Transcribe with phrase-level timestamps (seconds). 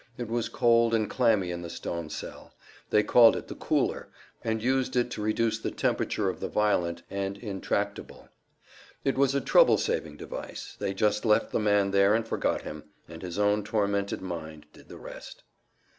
[0.17, 2.55] It was cold and clammy in the stone cell;
[2.89, 4.07] they called it the "cooler,"
[4.43, 8.27] and used it to reduce the temperature of the violent and intractable.
[9.05, 12.85] It was a trouble saving device; they just left the man there and forgot him,
[13.07, 15.43] and his own tormented mind did the rest.